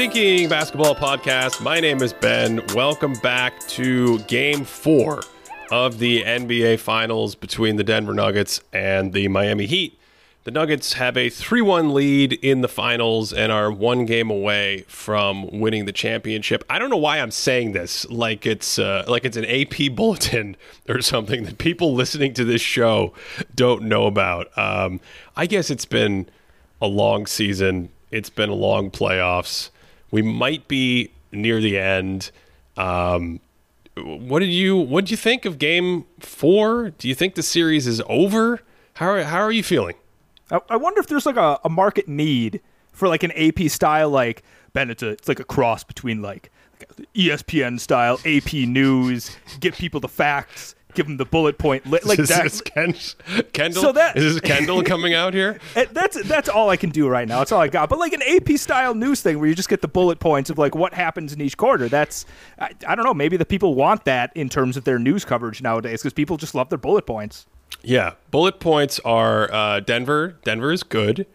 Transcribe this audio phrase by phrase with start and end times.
[0.00, 1.60] Thinking Basketball Podcast.
[1.60, 2.62] My name is Ben.
[2.74, 5.20] Welcome back to game four
[5.70, 10.00] of the NBA Finals between the Denver Nuggets and the Miami Heat.
[10.44, 14.86] The Nuggets have a 3 1 lead in the finals and are one game away
[14.88, 16.64] from winning the championship.
[16.70, 20.56] I don't know why I'm saying this like it's uh, like it's an AP bulletin
[20.88, 23.12] or something that people listening to this show
[23.54, 24.46] don't know about.
[24.56, 24.98] Um,
[25.36, 26.26] I guess it's been
[26.80, 29.68] a long season, it's been a long playoffs.
[30.10, 32.30] We might be near the end.
[32.76, 33.40] Um,
[33.96, 36.90] what did you what did you think of game four?
[36.90, 38.60] Do you think the series is over?
[38.94, 39.96] How are, how are you feeling?
[40.50, 42.60] I, I wonder if there's like a, a market need
[42.92, 44.42] for like an AP style like
[44.72, 44.90] Ben.
[44.90, 50.00] It's a it's like a cross between like, like ESPN style AP news, get people
[50.00, 52.44] the facts, give them the bullet point li- like is that.
[52.44, 52.94] This Ken,
[53.52, 53.82] Kendall?
[53.82, 55.58] So that- is this Kendall coming out here?
[55.74, 57.38] That's that's all I can do right now.
[57.38, 57.88] That's all I got.
[57.88, 60.58] But like an AP style news thing where you just get the bullet points of
[60.58, 61.88] like what happens in each quarter.
[61.88, 62.26] That's
[62.58, 63.14] I, I don't know.
[63.14, 66.54] Maybe the people want that in terms of their news coverage nowadays because people just
[66.54, 67.46] love their bullet points.
[67.82, 70.36] Yeah, bullet points are uh, Denver.
[70.44, 71.26] Denver is good.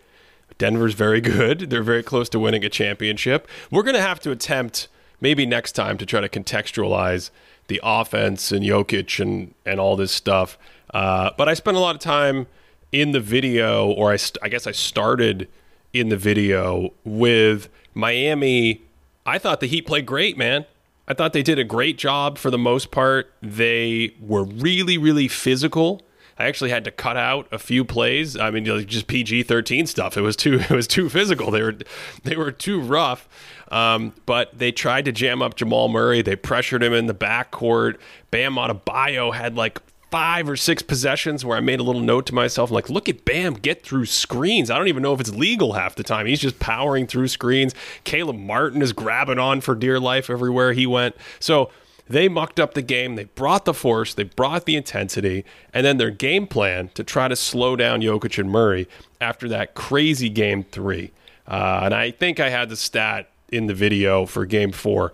[0.58, 1.70] Denver's very good.
[1.70, 3.48] They're very close to winning a championship.
[3.72, 4.88] We're going to have to attempt
[5.20, 7.30] maybe next time to try to contextualize
[7.68, 10.58] the offense and Jokic and and all this stuff.
[10.94, 12.48] Uh, but I spent a lot of time
[12.92, 15.50] in the video, or I, st- I guess I started
[15.92, 18.82] in the video with Miami.
[19.26, 20.66] I thought the Heat played great, man.
[21.08, 23.32] I thought they did a great job for the most part.
[23.42, 26.02] They were really, really physical.
[26.38, 28.36] I actually had to cut out a few plays.
[28.38, 30.18] I mean, like just PG thirteen stuff.
[30.18, 31.52] It was too it was too physical.
[31.52, 31.78] They were
[32.24, 33.28] they were too rough.
[33.72, 36.22] Um, but they tried to jam up Jamal Murray.
[36.22, 37.98] They pressured him in the backcourt.
[38.30, 39.80] Bam Adebayo had like
[40.12, 43.26] five or six possessions where I made a little note to myself, like, look at
[43.26, 44.70] Bam get through screens.
[44.70, 46.26] I don't even know if it's legal half the time.
[46.26, 47.76] He's just powering through screens.
[48.06, 51.16] Caleb Martin is grabbing on for dear life everywhere he went.
[51.40, 51.70] So
[52.08, 53.16] they mucked up the game.
[53.16, 55.44] They brought the force, they brought the intensity,
[55.74, 58.88] and then their game plan to try to slow down Jokic and Murray
[59.20, 61.12] after that crazy game three.
[61.48, 65.12] Uh, and I think I had the stat in the video for game four.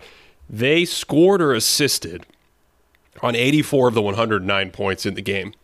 [0.48, 2.26] They scored or assisted
[3.22, 5.54] on 84 of the 109 points in the game.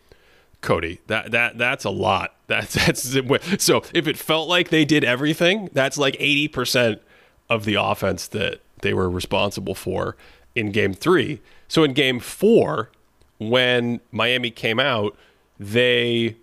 [0.61, 2.35] Cody, that that that's a lot.
[2.49, 6.99] That's that's so if it felt like they did everything, that's like 80%
[7.47, 10.17] of the offense that they were responsible for
[10.59, 11.41] in game 3.
[11.67, 12.91] So in game 4
[13.39, 15.15] when Miami came out,
[15.57, 16.35] they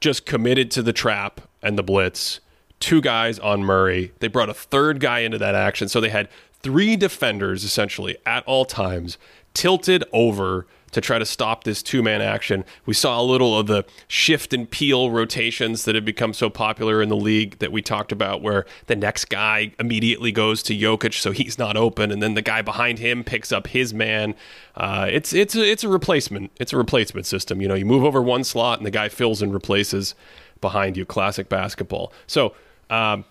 [0.00, 2.40] just committed to the trap and the blitz.
[2.78, 4.12] Two guys on Murray.
[4.20, 5.88] They brought a third guy into that action.
[5.88, 6.28] So they had
[6.62, 9.18] three defenders essentially at all times
[9.52, 12.64] tilted over to try to stop this two man action.
[12.86, 17.00] We saw a little of the shift and peel rotations that have become so popular
[17.02, 21.14] in the league that we talked about, where the next guy immediately goes to Jokic,
[21.14, 24.34] so he's not open, and then the guy behind him picks up his man.
[24.74, 26.50] Uh, it's it's a, it's a replacement.
[26.58, 27.60] It's a replacement system.
[27.60, 30.14] You know, you move over one slot, and the guy fills and replaces
[30.60, 31.04] behind you.
[31.04, 32.12] Classic basketball.
[32.26, 32.54] So
[32.88, 33.24] um,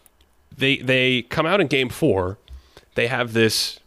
[0.56, 2.38] they they come out in game four.
[2.96, 3.80] They have this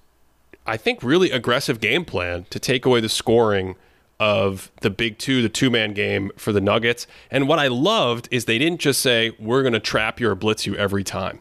[0.66, 3.76] I think, really aggressive game plan to take away the scoring
[4.20, 7.06] of the big two, the two man game for the Nuggets.
[7.30, 10.36] And what I loved is they didn't just say, we're going to trap you or
[10.36, 11.40] blitz you every time.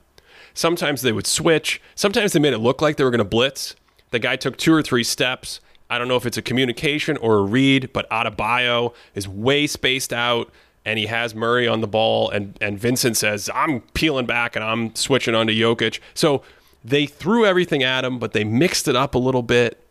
[0.53, 1.79] Sometimes they would switch.
[1.95, 3.75] Sometimes they made it look like they were going to blitz.
[4.09, 5.61] The guy took two or three steps.
[5.89, 10.11] I don't know if it's a communication or a read, but Adebayo is way spaced
[10.11, 10.51] out
[10.83, 12.29] and he has Murray on the ball.
[12.31, 15.99] And, and Vincent says, I'm peeling back and I'm switching onto Jokic.
[16.13, 16.41] So
[16.83, 19.83] they threw everything at him, but they mixed it up a little bit.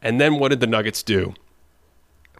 [0.00, 1.34] And then what did the Nuggets do?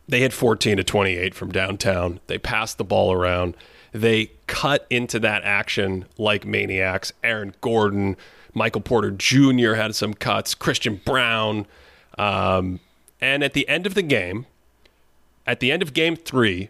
[0.09, 2.21] They had 14 to 28 from downtown.
[2.27, 3.57] They passed the ball around.
[3.93, 7.13] They cut into that action like maniacs.
[7.23, 8.17] Aaron Gordon,
[8.53, 9.75] Michael Porter Jr.
[9.75, 11.67] had some cuts, Christian Braun.
[12.19, 12.81] Um,
[13.21, 14.47] and at the end of the game,
[15.47, 16.69] at the end of game three,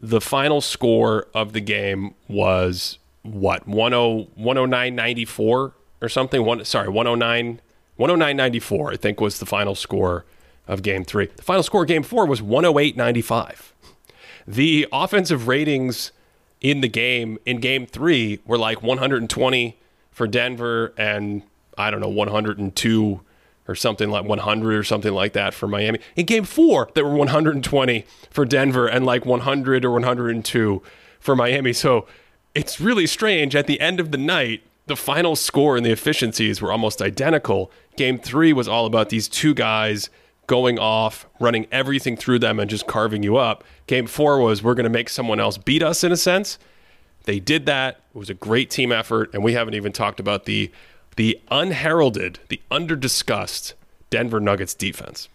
[0.00, 3.66] the final score of the game was what?
[3.66, 5.72] 109 94
[6.04, 6.44] or something.
[6.44, 7.60] One, sorry, 109,
[7.98, 10.24] 109.94, I think was the final score
[10.66, 11.26] of game three.
[11.36, 13.72] The final score of game four was 108.95.
[14.46, 16.12] The offensive ratings
[16.60, 19.78] in the game, in game three, were like 120
[20.10, 21.42] for Denver and
[21.76, 23.20] I don't know, 102
[23.66, 25.98] or something like 100 or something like that for Miami.
[26.16, 30.82] In game four, there were 120 for Denver and like 100 or 102
[31.18, 31.72] for Miami.
[31.72, 32.06] So
[32.54, 33.56] it's really strange.
[33.56, 37.70] At the end of the night, the final score and the efficiencies were almost identical.
[37.96, 40.10] Game three was all about these two guys
[40.46, 43.64] going off, running everything through them, and just carving you up.
[43.86, 46.58] Game four was we're going to make someone else beat us in a sense.
[47.24, 48.00] They did that.
[48.14, 50.70] It was a great team effort, and we haven't even talked about the
[51.16, 53.74] the unheralded, the underdiscussed
[54.10, 55.28] Denver Nuggets defense.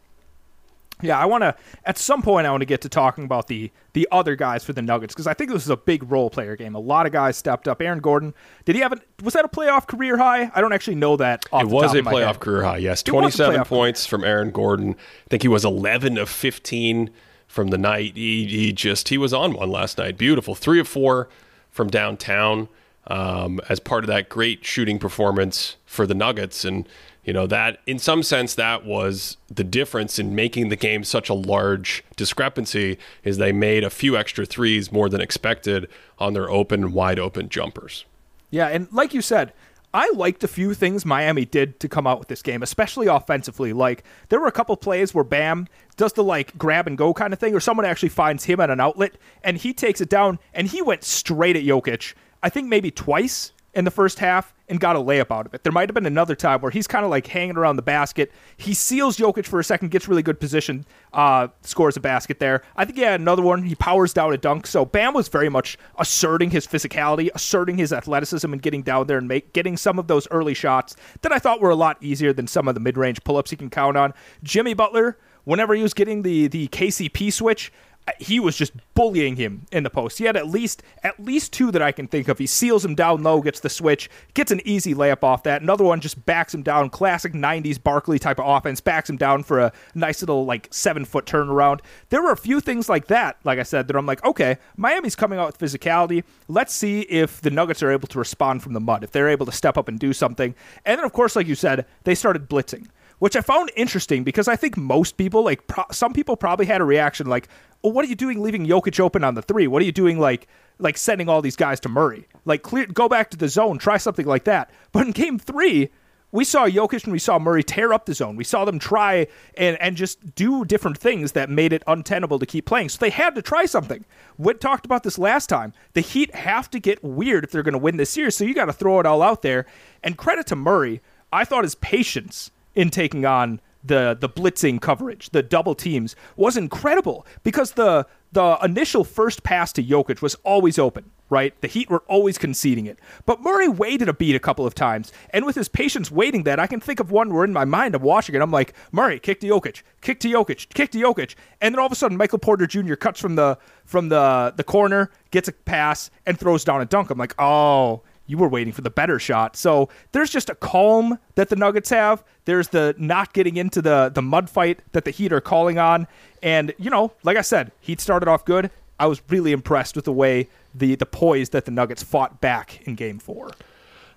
[1.01, 1.56] Yeah, I want to.
[1.86, 4.74] At some point, I want to get to talking about the the other guys for
[4.74, 6.75] the Nuggets because I think this is a big role player game.
[6.75, 7.81] A lot of guys stepped up.
[7.81, 8.34] Aaron Gordon,
[8.66, 9.00] did he have a?
[9.24, 10.51] Was that a playoff career high?
[10.54, 11.46] I don't actually know that.
[11.54, 12.78] it was a playoff career high.
[12.78, 14.10] Yes, twenty seven points career.
[14.10, 14.92] from Aaron Gordon.
[14.92, 17.12] I think he was eleven of fifteen
[17.48, 18.16] from the night.
[18.16, 20.18] He, he just he was on one last night.
[20.18, 21.30] Beautiful, three of four
[21.69, 22.68] from downtown
[23.07, 26.88] um, as part of that great shooting performance for the Nuggets and
[27.30, 31.30] you know that in some sense that was the difference in making the game such
[31.30, 35.88] a large discrepancy is they made a few extra threes more than expected
[36.18, 38.04] on their open wide open jumpers
[38.50, 39.54] yeah and like you said
[39.94, 43.74] I liked a few things Miami did to come out with this game, especially offensively.
[43.74, 45.68] Like there were a couple plays where Bam
[45.98, 48.70] does the like grab and go kind of thing, or someone actually finds him at
[48.70, 52.14] an outlet and he takes it down and he went straight at Jokic.
[52.44, 55.63] I think maybe twice in the first half and got a layup out of it.
[55.63, 58.31] There might have been another time where he's kind of like hanging around the basket.
[58.57, 62.63] He seals Jokic for a second, gets really good position, uh, scores a basket there.
[62.75, 63.63] I think he had another one.
[63.63, 64.68] He powers down a dunk.
[64.68, 69.18] So Bam was very much asserting his physicality, asserting his athleticism, and getting down there
[69.18, 72.33] and make getting some of those early shots that I thought were a lot easier
[72.33, 74.13] than some of the mid range pull ups he can count on.
[74.44, 75.18] Jimmy Butler.
[75.45, 77.71] Whenever he was getting the the KCP switch,
[78.19, 80.17] he was just bullying him in the post.
[80.17, 82.38] He had at least at least two that I can think of.
[82.38, 85.61] He seals him down low, gets the switch, gets an easy layup off that.
[85.61, 86.89] Another one just backs him down.
[86.89, 88.81] Classic '90s Barkley type of offense.
[88.81, 91.81] Backs him down for a nice little like seven foot turnaround.
[92.09, 93.38] There were a few things like that.
[93.44, 96.23] Like I said, that I'm like, okay, Miami's coming out with physicality.
[96.47, 99.03] Let's see if the Nuggets are able to respond from the mud.
[99.03, 100.56] If they're able to step up and do something.
[100.85, 102.88] And then of course, like you said, they started blitzing
[103.19, 106.81] which I found interesting because I think most people, like pro- some people, probably had
[106.81, 107.47] a reaction like,
[107.81, 109.68] well, what are you doing leaving Jokic open on the three?
[109.68, 110.48] What are you doing like
[110.80, 112.28] like sending all these guys to Murray?
[112.46, 114.72] Like clear go back to the zone, try something like that.
[114.92, 115.90] But in game three,
[116.31, 118.36] we saw Jokic and we saw Murray tear up the zone.
[118.36, 119.28] We saw them try
[119.58, 122.90] and, and just do different things that made it untenable to keep playing.
[122.90, 124.06] So they had to try something.
[124.38, 125.74] We talked about this last time.
[125.94, 128.36] The Heat have to get weird if they're going to win this series.
[128.36, 129.66] So you got to throw it all out there.
[130.04, 131.02] And credit to Murray,
[131.34, 136.58] I thought his patience in taking on the the blitzing coverage, the double teams was
[136.58, 141.60] incredible because the the initial first pass to Jokic was always open, right?
[141.62, 143.00] The Heat were always conceding it.
[143.26, 146.60] But Murray waited a beat a couple of times, and with his patience waiting that,
[146.60, 149.20] I can think of one where in my mind I'm watching it, I'm like, Murray,
[149.20, 152.18] kick to Jokic, kick to Jokic, kick to Jokic, and then all of a sudden
[152.18, 152.96] Michael Porter Jr.
[152.96, 157.10] cuts from the from the the corner, gets a pass, and throws down a dunk.
[157.10, 159.56] I'm like, oh, you were waiting for the better shot.
[159.58, 162.24] So there's just a calm that the Nuggets have.
[162.46, 166.08] There's the not getting into the the mud fight that the Heat are calling on.
[166.44, 168.70] And you know, like I said, Heat started off good.
[169.00, 172.86] I was really impressed with the way the the poise that the Nuggets fought back
[172.88, 173.50] in Game Four.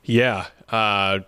[0.04, 1.20] Yeah, uh,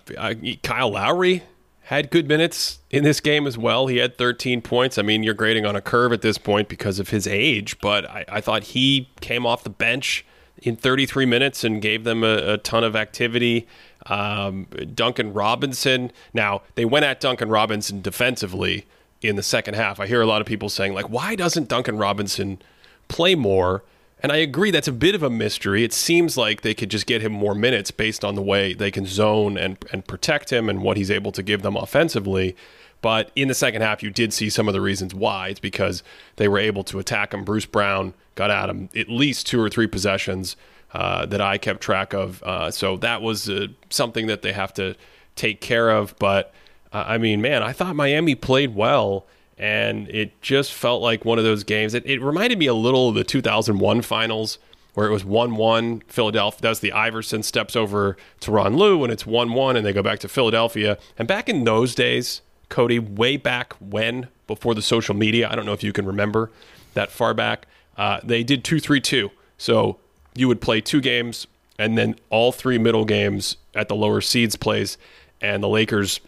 [0.62, 1.42] Kyle Lowry
[1.84, 3.86] had good minutes in this game as well.
[3.86, 4.98] He had 13 points.
[4.98, 8.08] I mean, you're grading on a curve at this point because of his age, but
[8.10, 10.24] I, I thought he came off the bench
[10.58, 13.66] in 33 minutes and gave them a, a ton of activity.
[14.06, 16.12] Um, Duncan Robinson.
[16.32, 18.86] Now they went at Duncan Robinson defensively
[19.20, 19.98] in the second half.
[20.00, 22.60] I hear a lot of people saying like, why doesn't Duncan Robinson
[23.08, 23.82] play more?
[24.22, 25.84] And I agree that's a bit of a mystery.
[25.84, 28.90] It seems like they could just get him more minutes based on the way they
[28.90, 32.56] can zone and, and protect him and what he's able to give them offensively.
[33.02, 35.48] But in the second half, you did see some of the reasons why.
[35.48, 36.02] It's because
[36.36, 37.44] they were able to attack him.
[37.44, 40.56] Bruce Brown got at him at least two or three possessions
[40.92, 42.42] uh, that I kept track of.
[42.42, 44.94] Uh, so that was uh, something that they have to
[45.36, 46.14] take care of.
[46.18, 46.52] But
[46.92, 49.26] uh, I mean, man, I thought Miami played well.
[49.56, 51.94] And it just felt like one of those games.
[51.94, 54.58] It, it reminded me a little of the 2001 finals
[54.94, 56.60] where it was 1 1 Philadelphia.
[56.62, 60.02] That's the Iverson steps over to Ron Lue, and it's 1 1, and they go
[60.02, 60.98] back to Philadelphia.
[61.18, 65.48] And back in those days, Cody, way back when, before the social media.
[65.48, 66.50] I don't know if you can remember
[66.94, 67.66] that far back.
[67.96, 69.30] Uh, they did 2 3 2.
[69.58, 69.98] So
[70.34, 71.46] you would play two games
[71.78, 74.96] and then all three middle games at the lower seeds plays.
[75.40, 76.20] And the Lakers.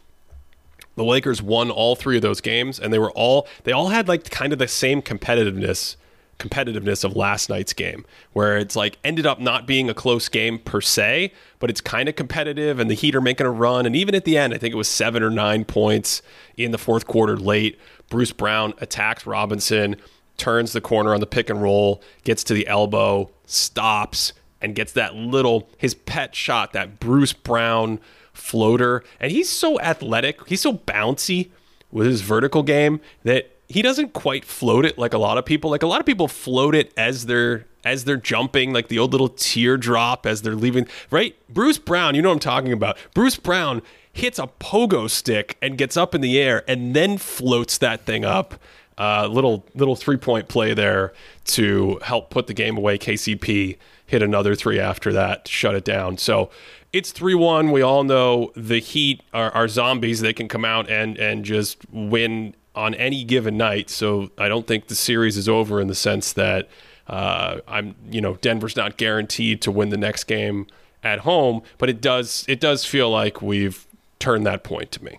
[0.97, 4.09] The Lakers won all three of those games, and they were all they all had
[4.09, 5.97] like kind of the same competitiveness
[6.39, 10.59] competitiveness of last night's game, where it's like ended up not being a close game
[10.59, 13.87] per se, but it's kind of competitive, and the Heat are making a run.
[13.87, 16.23] And even at the end, I think it was seven or nine points
[16.57, 17.79] in the fourth quarter late.
[18.09, 19.97] Bruce Brown attacks Robinson,
[20.37, 24.93] turns the corner on the pick and roll, gets to the elbow, stops, and gets
[24.93, 28.01] that little his pet shot, that Bruce Brown
[28.33, 29.03] floater.
[29.21, 31.51] And he's so athletic, he's so bouncy
[31.91, 35.71] with his vertical game that he doesn't quite float it like a lot of people.
[35.71, 39.13] Like a lot of people float it as they're as they're jumping, like the old
[39.13, 40.87] little teardrop as they're leaving.
[41.11, 41.37] Right?
[41.49, 42.99] Bruce Brown, you know what I'm talking about.
[43.15, 47.79] Bruce Brown hits a pogo stick and gets up in the air and then floats
[47.79, 48.55] that thing up.
[48.99, 51.13] Uh, little little three point play there
[51.45, 52.97] to help put the game away.
[52.99, 53.77] KCP
[54.07, 56.17] hit another three after that to shut it down.
[56.17, 56.51] So
[56.93, 57.73] it's 3 1.
[57.73, 60.21] We all know the Heat are, are, zombies.
[60.21, 63.91] They can come out and, and just win on any given night.
[63.91, 66.69] So I don't think the series is over in the sense that
[67.07, 70.67] uh, I'm, you know, Denver's not guaranteed to win the next game
[71.03, 73.87] at home, but it does it does feel like we've
[74.19, 75.19] turned that point to me.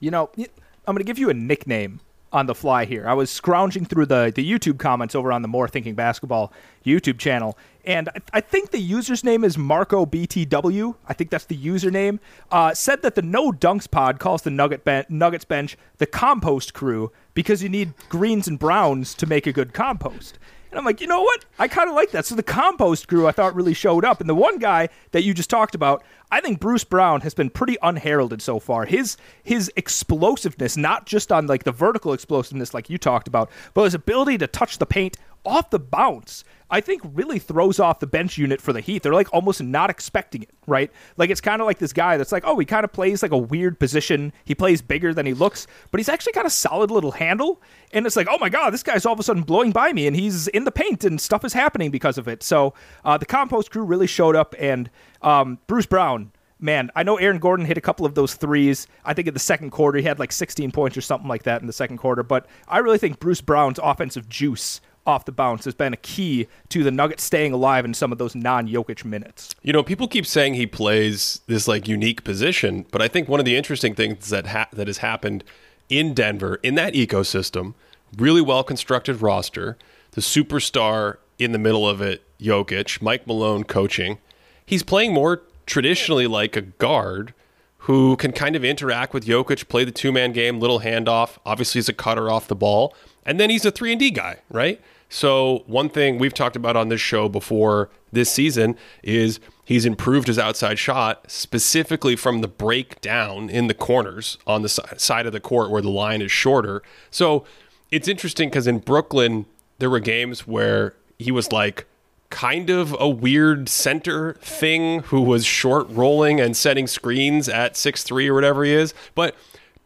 [0.00, 2.00] You know, I'm going to give you a nickname
[2.32, 3.06] on the fly here.
[3.06, 6.52] I was scrounging through the, the YouTube comments over on the More Thinking Basketball
[6.84, 10.96] YouTube channel, and I, I think the user's name is Marco BTW.
[11.06, 12.18] I think that's the username.
[12.50, 16.74] Uh, said that the No Dunks Pod calls the Nugget ben- Nuggets bench the compost
[16.74, 20.38] crew because you need greens and browns to make a good compost.
[20.70, 21.44] And I'm like, you know what?
[21.56, 22.26] I kind of like that.
[22.26, 24.20] So the compost crew I thought really showed up.
[24.20, 26.02] And the one guy that you just talked about,
[26.34, 28.86] I think Bruce Brown has been pretty unheralded so far.
[28.86, 33.84] His his explosiveness, not just on like the vertical explosiveness like you talked about, but
[33.84, 36.42] his ability to touch the paint off the bounce
[36.74, 39.02] I think really throws off the bench unit for the Heat.
[39.02, 40.90] They're like almost not expecting it, right?
[41.16, 43.32] Like it's kind of like this guy that's like, oh, he kind of plays like
[43.32, 44.32] a weird position.
[44.44, 47.62] He plays bigger than he looks, but he's actually got a solid little handle.
[47.92, 50.08] And it's like, oh my god, this guy's all of a sudden blowing by me,
[50.08, 52.42] and he's in the paint, and stuff is happening because of it.
[52.42, 52.74] So
[53.04, 54.90] uh, the compost crew really showed up, and
[55.24, 58.86] um, Bruce Brown man, I know Aaron Gordon hit a couple of those threes.
[59.04, 61.60] I think in the second quarter he had like 16 points or something like that
[61.60, 62.22] in the second quarter.
[62.22, 66.48] But I really think Bruce Brown's offensive juice off the bounce has been a key
[66.70, 69.54] to the Nuggets staying alive in some of those non-Jokic minutes.
[69.62, 73.40] You know, people keep saying he plays this like unique position, but I think one
[73.40, 75.44] of the interesting things that ha- that has happened
[75.90, 77.74] in Denver in that ecosystem,
[78.16, 79.76] really well constructed roster,
[80.12, 84.18] the superstar in the middle of it, Jokic, Mike Malone coaching.
[84.66, 87.34] He's playing more traditionally like a guard
[87.78, 91.36] who can kind of interact with Jokic, play the two-man game, little handoff.
[91.44, 92.94] Obviously, he's a cutter off the ball,
[93.26, 94.80] and then he's a three and D guy, right?
[95.10, 100.28] So, one thing we've talked about on this show before this season is he's improved
[100.28, 105.40] his outside shot specifically from the breakdown in the corners on the side of the
[105.40, 106.82] court where the line is shorter.
[107.10, 107.44] So,
[107.90, 109.44] it's interesting because in Brooklyn,
[109.78, 111.86] there were games where he was like
[112.34, 118.02] kind of a weird center thing who was short rolling and setting screens at six
[118.02, 118.92] three or whatever he is.
[119.14, 119.36] But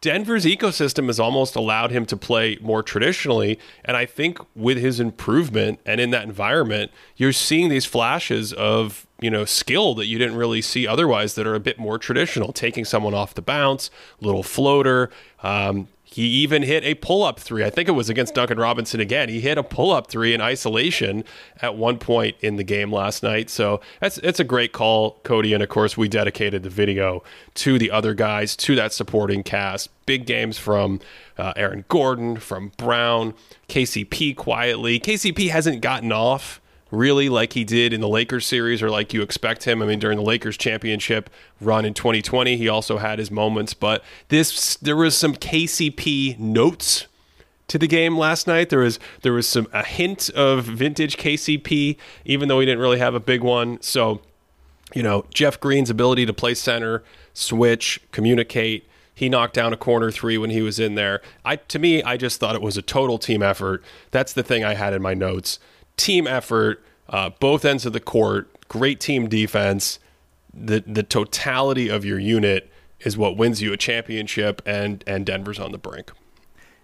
[0.01, 3.59] Denver's ecosystem has almost allowed him to play more traditionally.
[3.85, 9.07] And I think with his improvement and in that environment, you're seeing these flashes of,
[9.21, 12.55] you know, skill that you didn't really see otherwise that are a bit more traditional,
[12.55, 13.91] taking someone off the bounce,
[14.23, 15.11] little floater,
[15.43, 17.63] um, he even hit a pull up three.
[17.63, 19.29] I think it was against Duncan Robinson again.
[19.29, 21.23] He hit a pull up three in isolation
[21.61, 23.51] at one point in the game last night.
[23.51, 25.53] So that's it's a great call, Cody.
[25.53, 27.23] And of course, we dedicated the video
[27.57, 29.91] to the other guys, to that supporting cast.
[30.07, 31.01] Big games from
[31.37, 33.35] uh, Aaron Gordon, from Brown,
[33.69, 34.99] KCP quietly.
[34.99, 36.59] KCP hasn't gotten off
[36.91, 39.83] really like he did in the Lakers series or like you expect him.
[39.83, 41.31] I mean, during the Lakers championship
[41.61, 47.07] run in 2020, he also had his moments, but this there was some KCP notes
[47.69, 48.71] to the game last night.
[48.71, 52.99] There was there was some a hint of vintage KCP, even though he didn't really
[52.99, 53.81] have a big one.
[53.83, 54.21] So,
[54.95, 57.05] you know, Jeff Green's ability to play center,
[57.35, 58.89] switch, communicate.
[59.15, 61.21] He knocked down a corner three when he was in there.
[61.45, 63.85] I to me, I just thought it was a total team effort.
[64.11, 65.59] That's the thing I had in my notes
[65.99, 69.99] team effort, uh, both ends of the court, great team defense.
[70.55, 75.59] The the totality of your unit is what wins you a championship, and and Denver's
[75.59, 76.11] on the brink.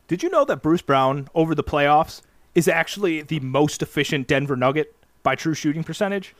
[0.06, 2.20] Did you know that Bruce Brown over the playoffs
[2.54, 6.34] is actually the most efficient Denver Nugget by true shooting percentage?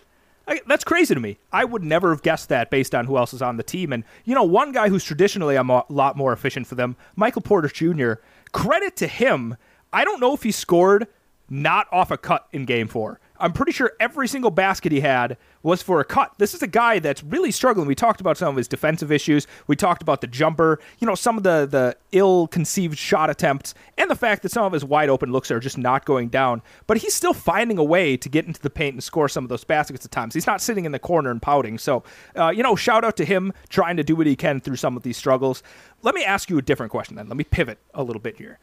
[0.47, 1.39] I, that's crazy to me.
[1.53, 3.93] I would never have guessed that based on who else is on the team.
[3.93, 7.41] And, you know, one guy who's traditionally a mo- lot more efficient for them, Michael
[7.41, 8.15] Porter Jr.,
[8.53, 9.57] credit to him.
[9.93, 11.07] I don't know if he scored
[11.49, 13.21] not off a cut in game four.
[13.39, 16.33] I'm pretty sure every single basket he had was for a cut.
[16.39, 17.89] This is a guy that's really struggling.
[17.89, 19.47] We talked about some of his defensive issues.
[19.67, 24.09] We talked about the jumper, you know, some of the the ill-conceived shot attempts, and
[24.09, 26.63] the fact that some of his wide open looks are just not going down.
[26.87, 29.49] But he's still finding a way to get into the paint and score some of
[29.49, 30.33] those baskets at times.
[30.33, 31.77] He's not sitting in the corner and pouting.
[31.79, 32.05] So,
[32.37, 34.97] uh, you know, shout out to him trying to do what he can through some
[34.97, 35.63] of these struggles.
[36.03, 37.29] Let me ask you a different question then.
[37.29, 38.61] Let me pivot a little bit here.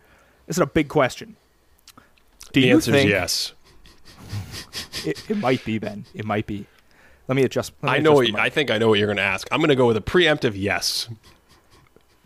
[0.47, 1.35] This is a big question.
[2.51, 3.53] Do the you answer think, is yes.
[5.05, 6.05] It, it, might be Ben.
[6.13, 6.65] It might be.
[7.27, 7.73] Let me adjust.
[7.81, 8.19] Let me I know.
[8.19, 9.47] adjust What, I think I know what you're going to ask.
[9.51, 11.09] I'm going to go with a preemptive yes.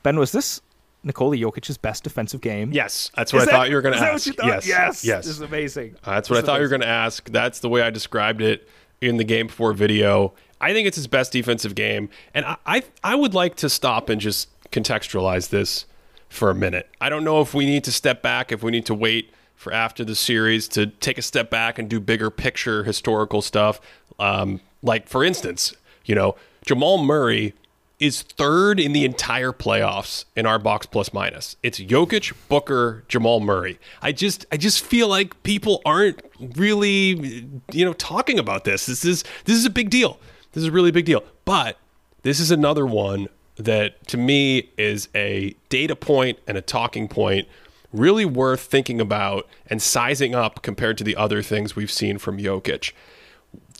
[0.04, 0.62] Ben, was this
[1.04, 2.72] Nikola Jokic's best defensive game?
[2.72, 4.28] Yes, that's what is I that, thought you were going to ask.
[4.28, 5.26] Yes, yes, yes.
[5.26, 5.96] This is amazing.
[6.04, 6.62] Uh, that's what this I thought amazing.
[6.62, 7.30] you were going to ask.
[7.30, 8.68] That's the way I described it
[9.02, 10.34] in the game before video.
[10.60, 14.10] I think it's his best defensive game, and I, I, I would like to stop
[14.10, 15.86] and just contextualize this
[16.30, 16.90] for a minute.
[17.00, 19.74] I don't know if we need to step back, if we need to wait for
[19.74, 23.80] after the series to take a step back and do bigger picture historical stuff.
[24.20, 25.74] Um, like, for instance,
[26.06, 26.36] you know,
[26.66, 27.54] Jamal Murray
[28.00, 31.56] is third in the entire playoffs in our box plus minus.
[31.64, 33.80] It's Jokic, Booker, Jamal Murray.
[34.02, 38.86] I just I just feel like people aren't really you know talking about this.
[38.86, 40.20] This is this is a big deal.
[40.52, 41.24] This is a really big deal.
[41.46, 41.78] But
[42.24, 47.48] this is another one that to me is a data point and a talking point
[47.96, 52.38] really worth thinking about and sizing up compared to the other things we've seen from
[52.38, 52.92] Jokic.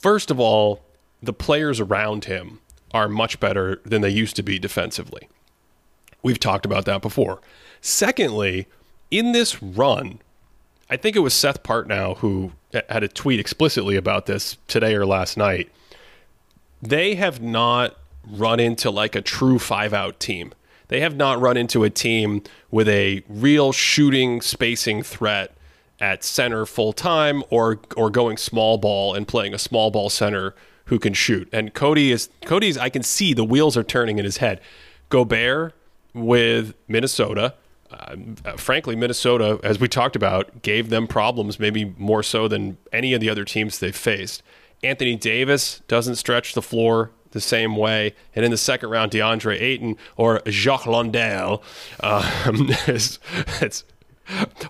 [0.00, 0.82] First of all,
[1.22, 2.60] the players around him
[2.92, 5.28] are much better than they used to be defensively.
[6.22, 7.40] We've talked about that before.
[7.80, 8.66] Secondly,
[9.10, 10.20] in this run,
[10.88, 12.52] I think it was Seth Partnow who
[12.88, 15.70] had a tweet explicitly about this today or last night.
[16.82, 17.96] They have not
[18.28, 20.52] run into like a true five out team.
[20.88, 25.56] They have not run into a team with a real shooting spacing threat
[25.98, 30.54] at center full time or or going small ball and playing a small ball center
[30.86, 31.48] who can shoot.
[31.52, 34.60] And Cody is Cody's I can see the wheels are turning in his head.
[35.08, 35.74] Gobert
[36.14, 37.54] with Minnesota.
[37.90, 38.16] Uh,
[38.56, 43.20] frankly, Minnesota, as we talked about, gave them problems, maybe more so than any of
[43.20, 44.42] the other teams they've faced.
[44.82, 48.14] Anthony Davis doesn't stretch the floor the same way.
[48.34, 51.62] And in the second round, DeAndre Ayton or Jacques Landale,
[52.00, 53.18] um, it's,
[53.60, 53.84] it's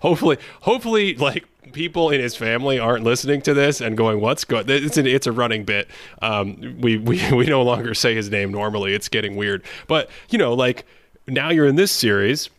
[0.01, 4.69] hopefully, hopefully, like people in his family aren't listening to this and going, "What's good?"
[4.71, 5.89] It's an, it's a running bit.
[6.23, 8.95] Um, we we we no longer say his name normally.
[8.95, 10.87] It's getting weird, but you know, like
[11.27, 12.51] now you're in this series,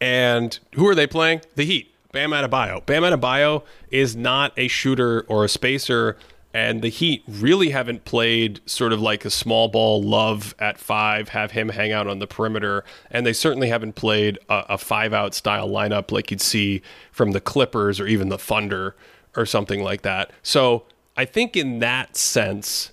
[0.00, 1.42] and who are they playing?
[1.54, 1.90] The Heat.
[2.12, 2.86] Bam Adebayo.
[2.86, 6.16] Bam Adebayo is not a shooter or a spacer
[6.54, 11.30] and the Heat really haven't played sort of like a small ball Love at five,
[11.30, 12.84] have him hang out on the perimeter.
[13.10, 17.32] And they certainly haven't played a, a five out style lineup like you'd see from
[17.32, 18.94] the Clippers or even the Thunder
[19.36, 20.30] or something like that.
[20.44, 20.84] So
[21.16, 22.92] I think in that sense,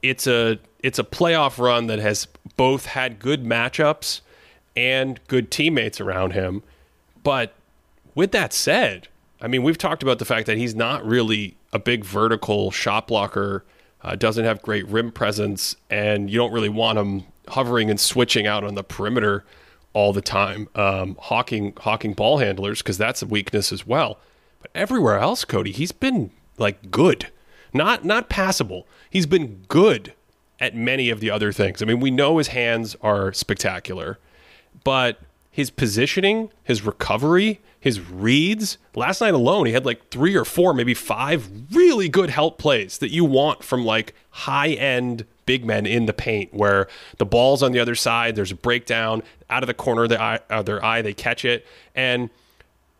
[0.00, 4.20] it's a it's a playoff run that has both had good matchups
[4.76, 6.62] and good teammates around him.
[7.24, 7.54] But
[8.14, 9.08] with that said,
[9.40, 13.06] I mean, we've talked about the fact that he's not really a big vertical shot
[13.08, 13.64] blocker,
[14.02, 18.46] uh, doesn't have great rim presence, and you don't really want him hovering and switching
[18.46, 19.44] out on the perimeter
[19.92, 24.18] all the time, um, hawking hawking ball handlers because that's a weakness as well.
[24.60, 27.28] But everywhere else, Cody, he's been like good,
[27.72, 28.86] not not passable.
[29.10, 30.14] He's been good
[30.60, 31.82] at many of the other things.
[31.82, 34.18] I mean, we know his hands are spectacular,
[34.84, 35.18] but
[35.50, 38.78] his positioning, his recovery, his reads.
[38.94, 42.98] Last night alone, he had like three or four, maybe five really good help plays
[42.98, 46.86] that you want from like high end big men in the paint where
[47.18, 50.20] the ball's on the other side, there's a breakdown out of the corner of their
[50.20, 51.66] eye, of their eye they catch it.
[51.92, 52.30] And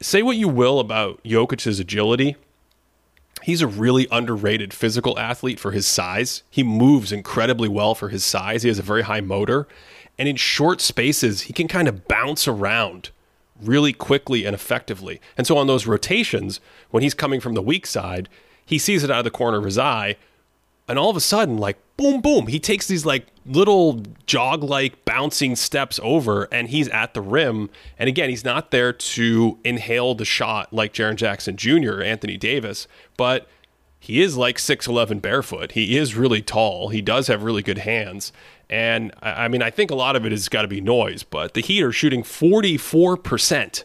[0.00, 2.34] say what you will about Jokic's agility.
[3.44, 6.42] He's a really underrated physical athlete for his size.
[6.50, 8.64] He moves incredibly well for his size.
[8.64, 9.68] He has a very high motor.
[10.18, 13.10] And in short spaces, he can kind of bounce around
[13.62, 15.20] really quickly and effectively.
[15.36, 18.28] And so on those rotations, when he's coming from the weak side,
[18.64, 20.16] he sees it out of the corner of his eye.
[20.88, 25.04] And all of a sudden, like boom, boom, he takes these like little jog like
[25.04, 27.70] bouncing steps over and he's at the rim.
[27.98, 32.02] And again, he's not there to inhale the shot like Jaren Jackson Jr.
[32.02, 33.48] Anthony Davis, but
[34.02, 35.72] he is like 6'11 barefoot.
[35.72, 36.88] He is really tall.
[36.88, 38.32] He does have really good hands.
[38.68, 41.54] And I mean, I think a lot of it has got to be noise, but
[41.54, 43.84] the Heat are shooting 44%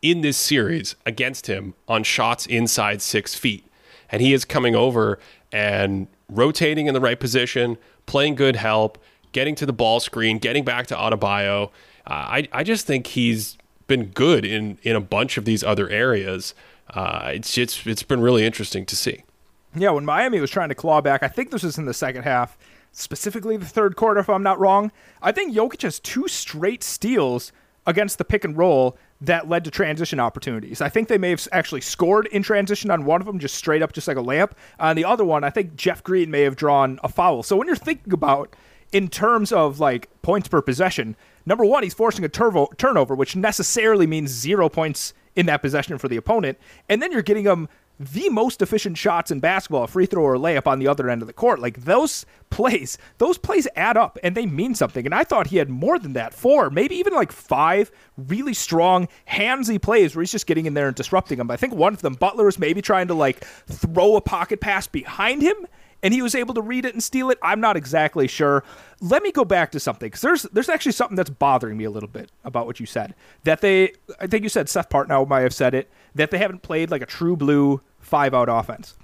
[0.00, 3.66] in this series against him on shots inside six feet.
[4.12, 5.18] And he is coming over
[5.50, 8.96] and rotating in the right position, playing good help,
[9.32, 11.70] getting to the ball screen, getting back to Adebayo.
[12.06, 15.88] Uh, I, I just think he's been good in, in a bunch of these other
[15.88, 16.54] areas.
[16.90, 19.24] uh, it's it's it's been really interesting to see.
[19.74, 22.22] Yeah, when Miami was trying to claw back, I think this was in the second
[22.22, 22.56] half,
[22.92, 24.90] specifically the third quarter, if I'm not wrong.
[25.20, 27.52] I think Jokic has two straight steals
[27.86, 30.80] against the pick and roll that led to transition opportunities.
[30.80, 33.82] I think they may have actually scored in transition on one of them, just straight
[33.82, 34.52] up, just like a layup.
[34.78, 37.42] On the other one, I think Jeff Green may have drawn a foul.
[37.42, 38.54] So when you're thinking about
[38.92, 43.34] in terms of like points per possession, number one, he's forcing a turvo- turnover, which
[43.34, 47.68] necessarily means zero points in that possession for the opponent, and then you're getting him
[48.00, 51.22] the most efficient shots in basketball, a free throw or layup on the other end
[51.22, 51.58] of the court.
[51.58, 55.04] Like those plays, those plays add up and they mean something.
[55.04, 56.32] And I thought he had more than that.
[56.32, 60.86] Four, maybe even like five really strong, handsy plays where he's just getting in there
[60.86, 61.50] and disrupting them.
[61.50, 64.86] I think one of them, Butler was maybe trying to like throw a pocket pass
[64.86, 65.56] behind him
[66.02, 67.38] and he was able to read it and steal it.
[67.42, 68.64] I'm not exactly sure.
[69.00, 71.90] Let me go back to something because there's there's actually something that's bothering me a
[71.90, 73.14] little bit about what you said.
[73.44, 76.62] That they, I think you said Seth Partnow might have said it that they haven't
[76.62, 78.96] played like a true blue five out offense.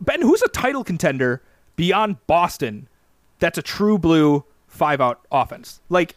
[0.00, 1.42] Ben, who's a title contender
[1.76, 2.88] beyond Boston
[3.38, 5.80] that's a true blue five out offense?
[5.88, 6.16] Like,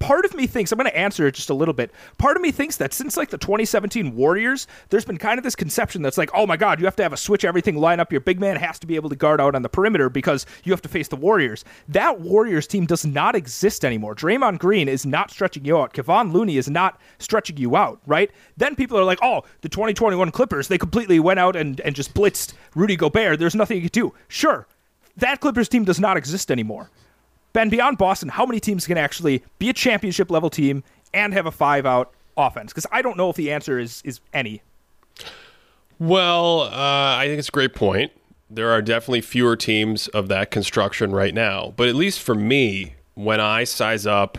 [0.00, 1.92] part of me thinks I'm going to answer it just a little bit.
[2.18, 5.54] Part of me thinks that since like the 2017 Warriors, there's been kind of this
[5.54, 8.10] conception that's like, oh my god, you have to have a switch everything line up.
[8.10, 10.72] Your big man has to be able to guard out on the perimeter because you
[10.72, 11.64] have to face the Warriors.
[11.88, 14.14] That Warriors team does not exist anymore.
[14.16, 15.92] Draymond Green is not stretching you out.
[15.92, 18.00] Kevon Looney is not stretching you out.
[18.06, 18.30] Right?
[18.56, 22.14] Then people are like, oh, the 2021 Clippers, they completely went out and and just
[22.14, 23.38] blitzed Rudy Gobert.
[23.38, 24.14] There's nothing you could do.
[24.28, 24.66] Sure.
[25.16, 26.90] That Clippers team does not exist anymore.
[27.52, 31.46] Ben, beyond Boston, how many teams can actually be a championship level team and have
[31.46, 32.72] a five out offense?
[32.72, 34.62] Because I don't know if the answer is is any.
[35.98, 38.12] Well, uh, I think it's a great point.
[38.48, 41.74] There are definitely fewer teams of that construction right now.
[41.76, 44.38] But at least for me, when I size up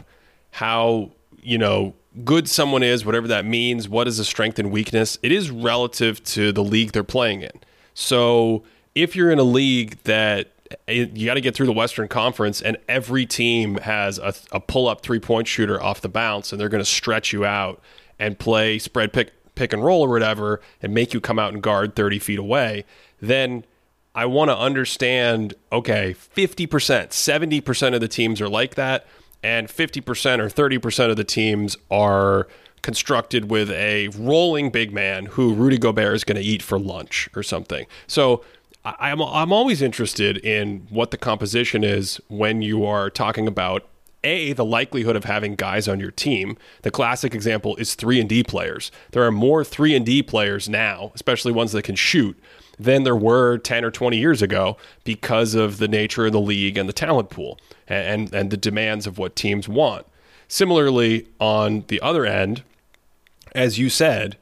[0.51, 1.93] how, you know,
[2.25, 6.23] good someone is, whatever that means, what is a strength and weakness, it is relative
[6.25, 7.51] to the league they're playing in.
[7.93, 8.63] So
[8.95, 10.50] if you're in a league that
[10.87, 14.87] you got to get through the Western Conference, and every team has a, a pull
[14.87, 17.81] up three point shooter off the bounce, and they're going to stretch you out
[18.19, 21.61] and play spread pick pick and roll or whatever, and make you come out and
[21.61, 22.85] guard thirty feet away.
[23.19, 23.65] Then
[24.13, 25.53] I want to understand.
[25.71, 29.05] Okay, fifty percent, seventy percent of the teams are like that,
[29.41, 32.47] and fifty percent or thirty percent of the teams are
[32.81, 37.29] constructed with a rolling big man who Rudy Gobert is going to eat for lunch
[37.35, 37.85] or something.
[38.07, 38.43] So
[38.83, 43.87] I'm I'm always interested in what the composition is when you are talking about
[44.23, 46.57] a the likelihood of having guys on your team.
[46.81, 48.91] The classic example is three and D players.
[49.11, 52.37] There are more three and D players now, especially ones that can shoot,
[52.79, 56.77] than there were ten or twenty years ago because of the nature of the league
[56.77, 60.07] and the talent pool and and the demands of what teams want.
[60.47, 62.63] Similarly, on the other end,
[63.53, 64.37] as you said,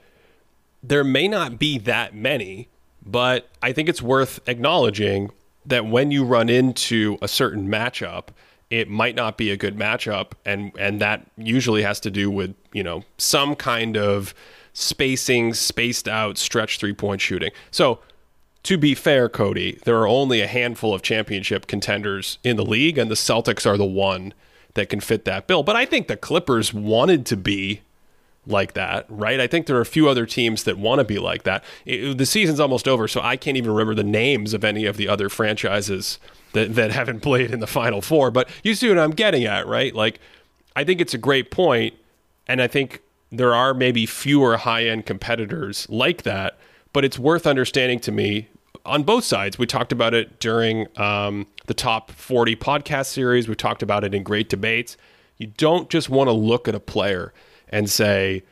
[0.81, 2.69] there may not be that many
[3.11, 5.31] but I think it's worth acknowledging
[5.65, 8.27] that when you run into a certain matchup,
[8.69, 12.55] it might not be a good matchup, and and that usually has to do with
[12.71, 14.33] you know some kind of
[14.73, 17.51] spacing, spaced out stretch three point shooting.
[17.71, 17.99] So.
[18.63, 22.97] To be fair, Cody, there are only a handful of championship contenders in the league,
[22.97, 24.33] and the Celtics are the one
[24.73, 25.63] that can fit that bill.
[25.63, 27.81] But I think the Clippers wanted to be
[28.49, 29.39] like that, right?
[29.39, 31.63] I think there are a few other teams that want to be like that.
[31.85, 34.97] It, the season's almost over, so I can't even remember the names of any of
[34.97, 36.19] the other franchises
[36.53, 38.31] that, that haven't played in the Final Four.
[38.31, 39.93] But you see what I'm getting at, right?
[39.93, 40.19] Like,
[40.75, 41.93] I think it's a great point,
[42.47, 46.57] and I think there are maybe fewer high end competitors like that,
[46.93, 48.47] but it's worth understanding to me
[48.85, 49.59] on both sides.
[49.59, 54.13] We talked about it during um, the top 40 podcast series, we talked about it
[54.13, 54.97] in great debates.
[55.37, 57.33] You don't just want to look at a player
[57.69, 58.43] and say,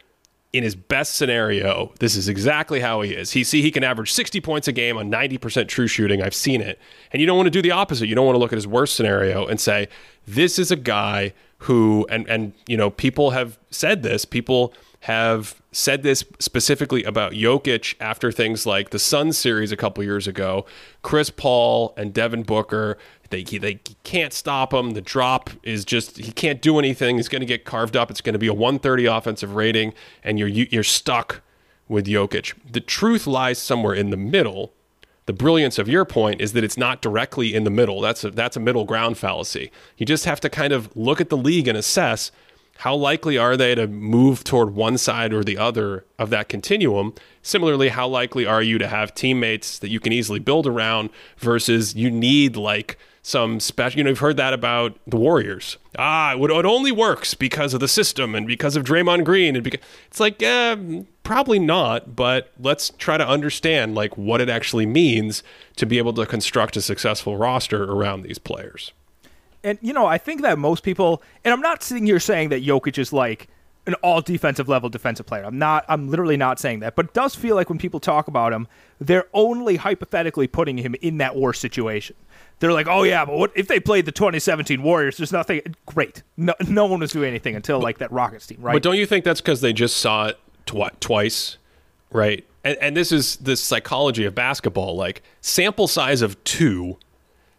[0.53, 3.31] in his best scenario, this is exactly how he is.
[3.31, 6.21] He see he can average 60 points a game on 90% true shooting.
[6.21, 6.79] I've seen it.
[7.11, 8.07] And you don't want to do the opposite.
[8.07, 9.87] You don't want to look at his worst scenario and say,
[10.25, 15.61] this is a guy who and and you know, people have said this, people have
[15.71, 20.65] said this specifically about Jokic after things like the Sun series a couple years ago.
[21.03, 22.97] Chris Paul and Devin Booker
[23.29, 24.91] they they can't stop him.
[24.91, 27.17] The drop is just he can't do anything.
[27.17, 28.09] He's going to get carved up.
[28.09, 31.41] It's going to be a 130 offensive rating, and you're you're stuck
[31.87, 32.53] with Jokic.
[32.69, 34.73] The truth lies somewhere in the middle.
[35.25, 37.99] The brilliance of your point is that it's not directly in the middle.
[37.99, 39.71] That's a, that's a middle ground fallacy.
[39.97, 42.31] You just have to kind of look at the league and assess
[42.79, 47.13] how likely are they to move toward one side or the other of that continuum?
[47.41, 51.95] Similarly, how likely are you to have teammates that you can easily build around versus
[51.95, 53.97] you need like some special.
[53.97, 55.77] You know, you've heard that about the Warriors.
[55.97, 59.63] Ah, it, it only works because of the system and because of Draymond Green, and
[59.65, 60.77] because it's like uh,
[61.27, 65.43] Probably not, but let's try to understand like what it actually means
[65.75, 68.93] to be able to construct a successful roster around these players.
[69.63, 72.63] And you know, I think that most people, and I'm not sitting here saying that
[72.63, 73.47] Jokic is like
[73.87, 75.43] an all defensive level defensive player.
[75.43, 75.85] I'm not.
[75.87, 76.95] I'm literally not saying that.
[76.95, 78.67] But it does feel like when people talk about him,
[78.99, 82.15] they're only hypothetically putting him in that worst situation.
[82.59, 85.17] They're like, oh yeah, but what if they played the 2017 Warriors?
[85.17, 85.61] There's nothing.
[85.85, 86.23] Great.
[86.35, 88.73] No, no one was doing anything until like that Rockets team, right?
[88.73, 91.57] But don't you think that's because they just saw it twi- twice,
[92.11, 92.45] right?
[92.63, 94.95] And, and this is the psychology of basketball.
[94.95, 96.97] Like sample size of two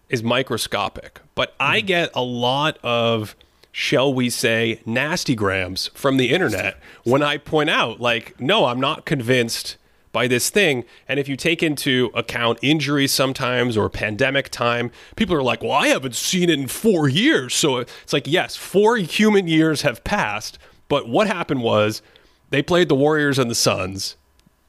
[0.08, 1.86] is microscopic, but I hmm.
[1.86, 3.36] get a lot of,
[3.72, 8.80] shall we say, nasty grams from the internet when I point out, like, no, I'm
[8.80, 9.76] not convinced
[10.12, 10.84] by this thing.
[11.06, 15.72] And if you take into account injuries sometimes or pandemic time, people are like, well,
[15.72, 17.54] I haven't seen it in four years.
[17.54, 20.58] So it's like, yes, four human years have passed.
[20.88, 22.02] But what happened was
[22.50, 24.16] they played the Warriors and the Suns.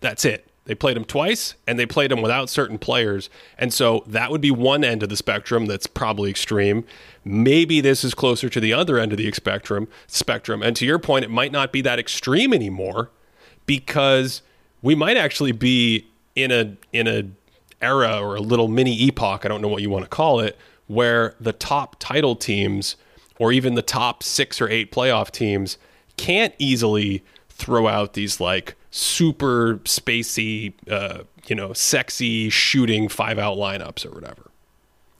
[0.01, 0.48] That's it.
[0.65, 3.29] They played them twice and they played them without certain players.
[3.57, 6.85] And so that would be one end of the spectrum that's probably extreme.
[7.25, 10.61] Maybe this is closer to the other end of the spectrum spectrum.
[10.61, 13.09] And to your point, it might not be that extreme anymore
[13.65, 14.41] because
[14.81, 17.29] we might actually be in a in a
[17.81, 20.57] era or a little mini epoch, I don't know what you want to call it,
[20.87, 22.95] where the top title teams
[23.39, 25.77] or even the top 6 or 8 playoff teams
[26.17, 33.57] can't easily throw out these like super spacey, uh, you know, sexy shooting five out
[33.57, 34.51] lineups or whatever.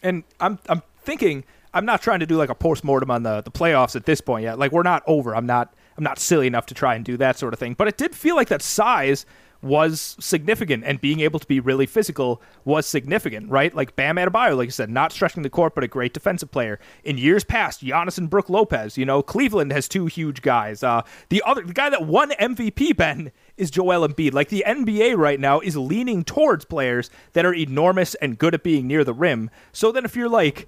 [0.01, 3.41] And I'm I'm thinking I'm not trying to do like a post mortem on the
[3.41, 4.57] the playoffs at this point yet.
[4.57, 5.35] Like we're not over.
[5.35, 7.73] I'm not I'm not silly enough to try and do that sort of thing.
[7.73, 9.25] But it did feel like that size
[9.61, 13.73] was significant and being able to be really physical was significant, right?
[13.75, 16.79] Like Bam Adebayo, like you said, not stretching the court, but a great defensive player.
[17.03, 20.81] In years past, Giannis and Brook Lopez, you know, Cleveland has two huge guys.
[20.81, 24.33] Uh, the other, the guy that won MVP, Ben, is Joel Embiid.
[24.33, 28.63] Like the NBA right now is leaning towards players that are enormous and good at
[28.63, 29.51] being near the rim.
[29.73, 30.67] So then if you're like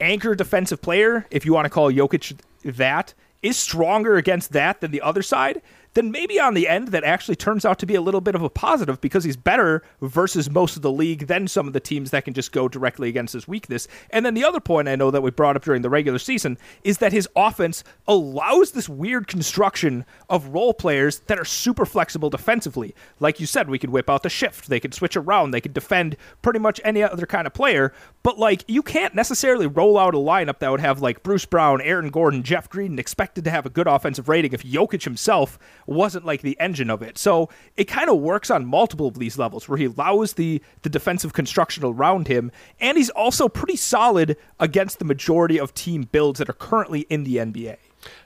[0.00, 4.90] anchor defensive player, if you want to call Jokic that, is stronger against that than
[4.90, 5.60] the other side,
[5.94, 8.42] then maybe on the end that actually turns out to be a little bit of
[8.42, 12.10] a positive because he's better versus most of the league than some of the teams
[12.10, 13.88] that can just go directly against his weakness.
[14.10, 16.58] And then the other point I know that we brought up during the regular season
[16.82, 22.30] is that his offense allows this weird construction of role players that are super flexible
[22.30, 22.94] defensively.
[23.20, 25.74] Like you said, we could whip out the shift, they could switch around, they could
[25.74, 30.14] defend pretty much any other kind of player, but like you can't necessarily roll out
[30.14, 33.66] a lineup that would have like Bruce Brown, Aaron Gordon, Jeff Green expected to have
[33.66, 37.18] a good offensive rating if Jokic himself wasn't like the engine of it.
[37.18, 40.88] So it kind of works on multiple of these levels where he allows the the
[40.88, 46.38] defensive construction around him, and he's also pretty solid against the majority of team builds
[46.38, 47.76] that are currently in the NBA.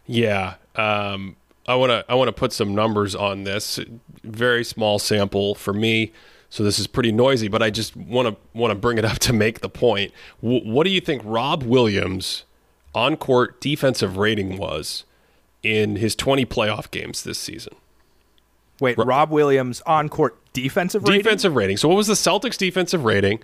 [0.06, 0.54] Yeah.
[0.76, 3.78] Um, I want to I want to put some numbers on this.
[4.24, 6.12] Very small sample for me,
[6.48, 7.48] so this is pretty noisy.
[7.48, 10.12] But I just want to want to bring it up to make the point.
[10.42, 12.44] W- what do you think Rob Williams
[12.94, 15.04] on court defensive rating was
[15.62, 17.74] in his 20 playoff games this season?
[18.80, 21.18] Wait, Rob Williams on court defensive rating?
[21.18, 21.76] Defensive rating.
[21.76, 23.40] So what was the Celtics defensive rating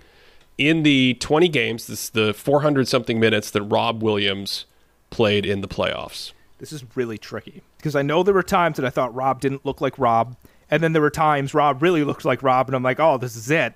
[0.57, 1.87] in the 20 games?
[1.87, 4.65] This the 400 something minutes that Rob Williams
[5.09, 6.31] played in the playoffs.
[6.59, 9.65] This is really tricky because I know there were times that I thought Rob didn't
[9.65, 10.37] look like Rob,
[10.71, 13.35] and then there were times Rob really looked like Rob, and I'm like, oh, this
[13.35, 13.73] is it.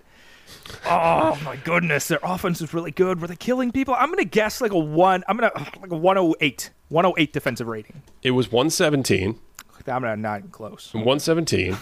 [0.86, 3.22] Oh my goodness, their offense is really good.
[3.22, 3.96] Were they killing people?
[3.98, 5.24] I'm gonna guess like a one.
[5.28, 8.02] I'm gonna like a 108, 108 defensive rating.
[8.24, 9.40] It was 117.
[9.88, 10.90] I'm not, not close.
[10.94, 11.76] 117.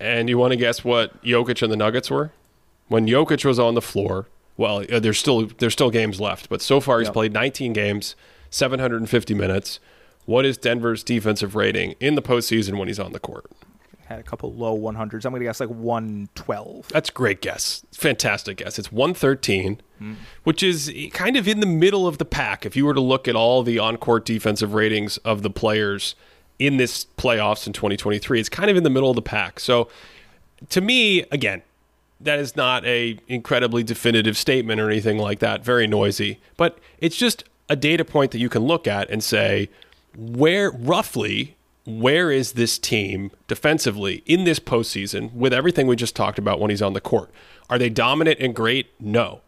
[0.00, 2.32] and you want to guess what Jokic and the Nuggets were?
[2.88, 4.26] When Jokic was on the floor,
[4.56, 7.14] well, uh, there's still there's still games left, but so far he's Yep.
[7.14, 8.14] played 19 games,
[8.50, 9.80] 750 minutes.
[10.26, 13.46] What is Denver's defensive rating in the postseason when he's on the court?
[14.06, 15.24] Had a couple low 100s.
[15.24, 16.88] I'm gonna guess like 112.
[16.88, 17.84] That's a great guess.
[17.92, 18.78] Fantastic guess.
[18.78, 19.80] It's 113,
[20.44, 22.64] which is kind of in the middle of the pack.
[22.64, 26.14] If you were to look at all the on court defensive ratings of the players
[26.58, 29.58] in this playoffs in 2023, it's kind of in the middle of the pack.
[29.58, 29.88] So
[30.68, 31.62] to me, again,
[32.20, 35.64] that is not a incredibly definitive statement or anything like that.
[35.64, 39.68] Very noisy, but it's just a data point that you can look at and say
[40.16, 41.55] where roughly
[41.86, 46.70] where is this team defensively in this postseason with everything we just talked about when
[46.70, 47.30] he's on the court?
[47.70, 48.88] Are they dominant and great?
[49.00, 49.40] No.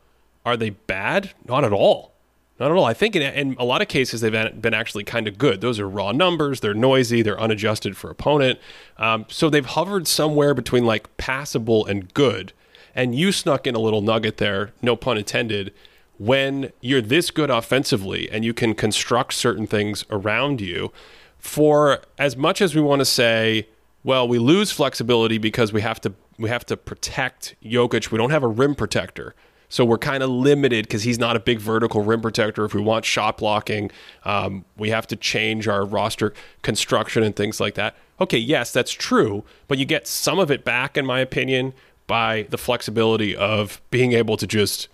[0.47, 1.33] Are they bad?
[1.47, 2.13] Not at all.
[2.59, 2.85] Not at all.
[2.85, 5.61] I think in, in a lot of cases they've been, actually kind of good.
[5.61, 6.61] Those are raw numbers.
[6.61, 7.23] They're noisy.
[7.23, 8.59] They're unadjusted for opponent.
[8.97, 12.53] Um, so they've hovered somewhere between like passable and good.
[12.95, 15.73] And you snuck in a little nugget there, no pun intended.
[16.19, 20.93] When you're this good offensively and you can construct certain things around you,
[21.39, 23.69] for as much as we want to say
[24.05, 28.11] well, we lose flexibility because we have to we have to protect Jokic.
[28.11, 29.35] We don't have a rim protector.
[29.69, 32.65] So we're kind of limited because he's not a big vertical rim protector.
[32.65, 33.91] If we want shot blocking,
[34.25, 37.97] um, we have to change our roster construction and things like that.
[38.19, 41.75] Okay, yes, that's true, but you get some of it back, in my opinion,
[42.07, 44.89] by the flexibility of being able to just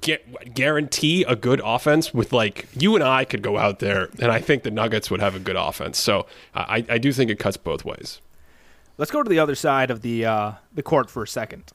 [0.00, 4.30] get, guarantee a good offense with like you and I could go out there and
[4.32, 5.98] I think the Nuggets would have a good offense.
[5.98, 8.20] So I, I do think it cuts both ways.
[8.96, 11.70] Let's go to the other side of the uh, the court for a second,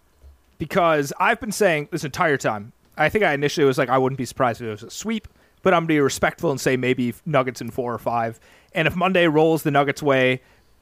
[0.58, 2.74] because I've been saying this entire time.
[2.98, 5.30] I think I initially was like I wouldn't be surprised if it was a sweep,
[5.62, 8.42] but I'm gonna be respectful and say maybe Nuggets in four or five.
[8.74, 10.42] And if Monday rolls the Nuggets way,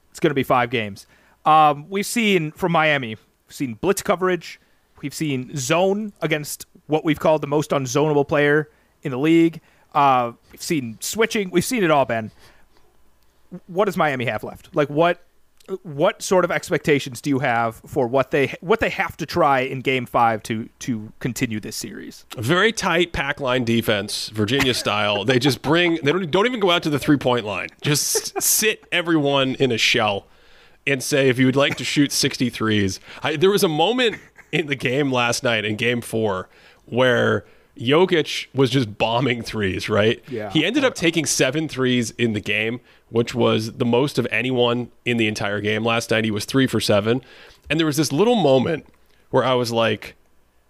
[0.09, 1.05] it's gonna be five games.
[1.45, 4.59] Um, we've seen from Miami, we've seen blitz coverage,
[5.01, 8.69] we've seen zone against what we've called the most unzonable player
[9.01, 9.61] in the league.
[9.95, 11.49] Uh, we've seen switching.
[11.49, 12.31] We've seen it all, Ben.
[13.67, 14.75] What does Miami have left?
[14.75, 15.23] Like what?
[15.83, 19.59] What sort of expectations do you have for what they what they have to try
[19.61, 22.25] in Game Five to to continue this series?
[22.37, 25.23] Very tight pack line defense, Virginia style.
[25.23, 27.69] they just bring they don't don't even go out to the three point line.
[27.81, 30.25] Just sit everyone in a shell
[30.85, 32.99] and say if you would like to shoot 63s.
[33.21, 34.17] I, there was a moment
[34.51, 36.49] in the game last night in Game Four
[36.85, 37.45] where
[37.77, 40.21] Jokic was just bombing threes, right?
[40.27, 40.49] Yeah.
[40.51, 44.91] He ended up taking seven threes in the game, which was the most of anyone
[45.05, 46.25] in the entire game last night.
[46.25, 47.21] He was three for seven.
[47.69, 48.85] And there was this little moment
[49.29, 50.15] where I was like,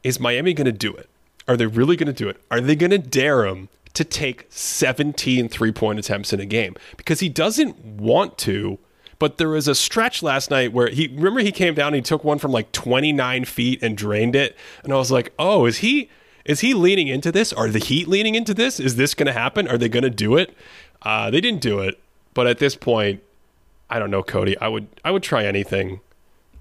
[0.04, 1.10] is Miami going to do it?
[1.48, 2.42] Are they really going to do it?
[2.50, 6.76] Are they going to dare him to take 17 three point attempts in a game?
[6.98, 8.80] Because he doesn't want to.
[9.22, 12.02] But there was a stretch last night where he remember he came down and he
[12.02, 15.78] took one from like 29 feet and drained it, and I was like, oh, is
[15.78, 16.10] he
[16.44, 17.54] is he leaning into this?
[17.54, 18.80] Are the Heat leaning into this?
[18.80, 19.68] Is this going to happen?
[19.68, 20.58] Are they going to do it?
[21.04, 22.00] Uh, they didn't do it,
[22.34, 23.22] but at this point,
[23.92, 24.58] I don't know, Cody.
[24.58, 26.00] I would I would try anything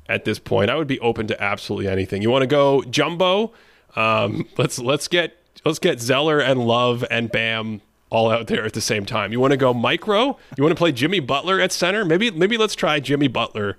[0.07, 0.71] at this point.
[0.71, 2.21] I would be open to absolutely anything.
[2.21, 3.55] You want to go jumbo?
[3.97, 8.73] Um, let's let's get let's get Zeller and Love and Bam all out there at
[8.73, 9.33] the same time.
[9.33, 10.37] You want to go micro?
[10.57, 12.05] You want to play Jimmy Butler at center?
[12.05, 13.79] Maybe maybe let's try Jimmy Butler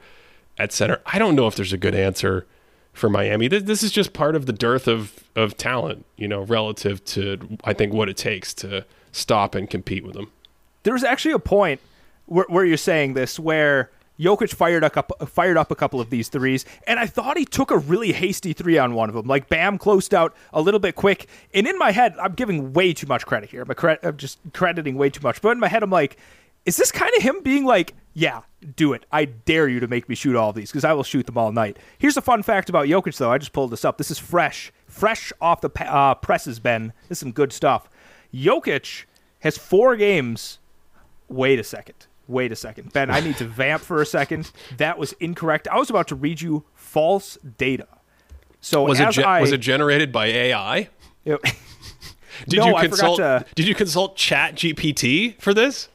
[0.58, 1.00] at center.
[1.06, 2.48] I don't know if there's a good answer
[2.94, 3.48] for Miami.
[3.48, 7.58] This, this is just part of the dearth of of talent, you know, relative to
[7.64, 10.32] I think what it takes to stop and compete with them.
[10.84, 11.80] There was actually a point
[12.26, 13.92] where, where you're saying this where
[14.22, 17.72] Jokic fired up, fired up a couple of these threes, and I thought he took
[17.72, 19.26] a really hasty three on one of them.
[19.26, 22.94] Like Bam closed out a little bit quick, and in my head, I'm giving way
[22.94, 23.66] too much credit here.
[23.68, 25.42] I'm, just crediting way too much.
[25.42, 26.18] But in my head, I'm like,
[26.66, 28.42] is this kind of him being like, yeah,
[28.76, 29.08] do it.
[29.12, 31.38] I dare you to make me shoot all of these because I will shoot them
[31.38, 31.80] all night.
[31.98, 33.32] Here's a fun fact about Jokic, though.
[33.32, 33.98] I just pulled this up.
[33.98, 36.94] This is fresh, fresh off the uh, presses, Ben.
[37.10, 37.90] This is some good stuff.
[38.32, 39.06] Jokic
[39.40, 40.60] has four games.
[41.28, 42.94] Wait a second wait a second.
[42.94, 44.52] Ben, I need to vamp for a second.
[44.78, 45.68] That was incorrect.
[45.68, 47.88] I was about to read you false data.
[48.62, 50.90] So was it ge- I, was it generated by AI?
[51.26, 55.90] Did no, you consult to, Did you consult Chat GPT for this?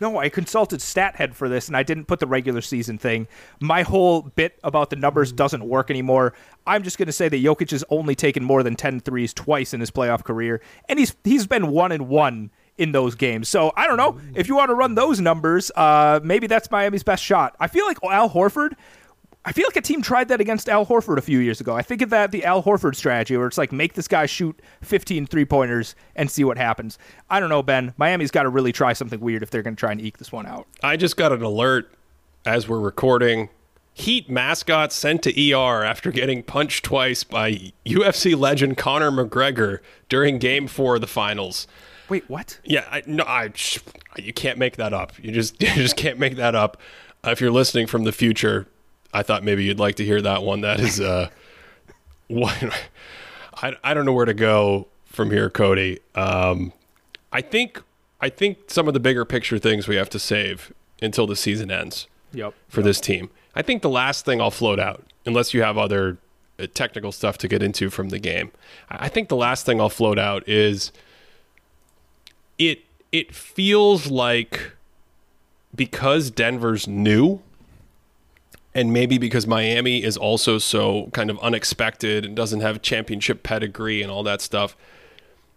[0.00, 3.26] No, I consulted StatHead for this, and I didn't put the regular season thing.
[3.60, 5.36] My whole bit about the numbers hmm.
[5.36, 6.34] doesn't work anymore.
[6.66, 9.74] I'm just going to say that Jokic has only taken more than 10 threes twice
[9.74, 13.48] in his playoff career, and he's he's been one and one in those games.
[13.48, 15.70] So I don't know if you want to run those numbers.
[15.76, 17.56] Uh, maybe that's Miami's best shot.
[17.60, 18.72] I feel like Al Horford.
[19.44, 21.74] I feel like a team tried that against Al Horford a few years ago.
[21.74, 24.60] I think of that the Al Horford strategy where it's like make this guy shoot
[24.82, 26.98] 15 three pointers and see what happens.
[27.30, 27.94] I don't know, Ben.
[27.96, 30.32] Miami's got to really try something weird if they're going to try and eke this
[30.32, 30.66] one out.
[30.82, 31.90] I just got an alert
[32.44, 33.48] as we're recording.
[33.94, 40.38] Heat mascot sent to ER after getting punched twice by UFC legend Conor McGregor during
[40.38, 41.66] Game Four of the finals.
[42.08, 42.58] Wait, what?
[42.64, 43.52] Yeah, I, no, I,
[44.16, 45.12] you can't make that up.
[45.22, 46.76] You just, you just can't make that up.
[47.26, 48.66] Uh, if you're listening from the future,
[49.12, 50.60] I thought maybe you'd like to hear that one.
[50.62, 51.28] That is, uh,
[52.28, 52.56] what,
[53.62, 56.00] I, I don't know where to go from here, Cody.
[56.14, 56.72] Um,
[57.32, 57.82] I think,
[58.20, 61.70] I think some of the bigger picture things we have to save until the season
[61.70, 62.06] ends.
[62.32, 62.54] Yep.
[62.68, 62.84] For yep.
[62.84, 66.18] this team, I think the last thing I'll float out, unless you have other
[66.58, 68.52] uh, technical stuff to get into from the game,
[68.90, 70.92] I think the last thing I'll float out is
[72.58, 74.72] it it feels like
[75.74, 77.40] because Denver's new
[78.74, 84.02] and maybe because Miami is also so kind of unexpected and doesn't have championship pedigree
[84.02, 84.76] and all that stuff,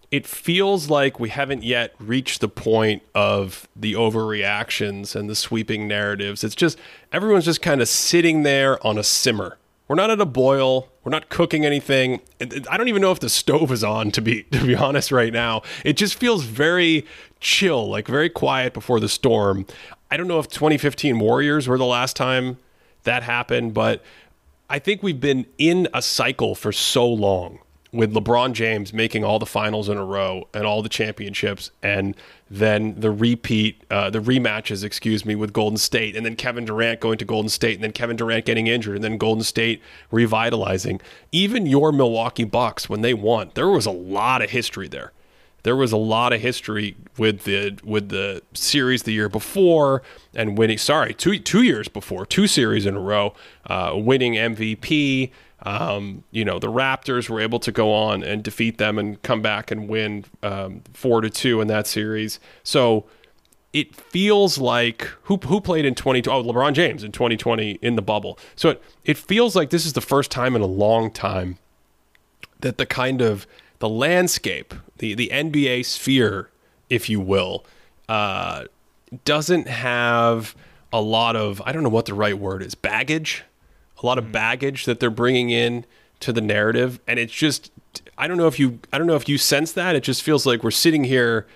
[0.09, 5.87] it feels like we haven't yet reached the point of the overreactions and the sweeping
[5.87, 6.43] narratives.
[6.43, 6.77] It's just
[7.11, 9.57] everyone's just kind of sitting there on a simmer.
[9.91, 10.87] We're not at a boil.
[11.03, 12.21] We're not cooking anything.
[12.39, 15.33] I don't even know if the stove is on to be to be honest right
[15.33, 15.63] now.
[15.83, 17.05] It just feels very
[17.41, 19.65] chill, like very quiet before the storm.
[20.09, 22.57] I don't know if 2015 Warriors were the last time
[23.03, 24.01] that happened, but
[24.69, 27.59] I think we've been in a cycle for so long
[27.93, 32.15] with LeBron James making all the finals in a row and all the championships, and
[32.49, 37.01] then the repeat, uh, the rematches, excuse me, with Golden State, and then Kevin Durant
[37.01, 41.01] going to Golden State, and then Kevin Durant getting injured, and then Golden State revitalizing.
[41.33, 45.11] Even your Milwaukee Bucks, when they won, there was a lot of history there.
[45.63, 50.01] There was a lot of history with the with the series the year before
[50.33, 50.79] and winning.
[50.79, 53.35] Sorry, two two years before, two series in a row,
[53.67, 55.29] uh, winning MVP.
[55.63, 59.41] Um, you know, the Raptors were able to go on and defeat them and come
[59.41, 62.39] back and win um, four to two in that series.
[62.63, 63.05] So
[63.73, 68.01] it feels like who who played in 2020 oh LeBron James in 2020 in the
[68.01, 68.37] bubble.
[68.55, 71.57] So it, it feels like this is the first time in a long time
[72.59, 73.47] that the kind of
[73.79, 76.49] the landscape, the the NBA sphere,
[76.89, 77.65] if you will,
[78.09, 78.65] uh,
[79.25, 80.55] doesn't have
[80.91, 83.43] a lot of I don't know what the right word is baggage
[84.01, 85.85] a lot of baggage that they're bringing in
[86.19, 87.71] to the narrative and it's just
[88.17, 89.95] I don't know if you I don't know if you sense that.
[89.95, 91.47] It just feels like we're sitting here